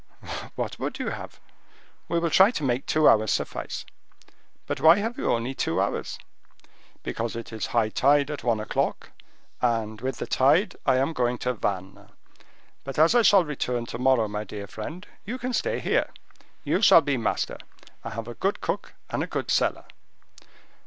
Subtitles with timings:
[0.55, 1.39] "What would you have?
[2.07, 3.85] We will try to make two hours suffice.
[4.65, 6.17] But why have you only two hours?"
[7.03, 9.11] "Because it is high tide at one o'clock,
[9.61, 12.09] and, with the tide, I am going to Vannes.
[12.83, 16.09] But, as I shall return to morrow, my dear friend, you can stay here;
[16.63, 17.59] you shall be master;
[18.03, 19.85] I have a good cook and a good cellar."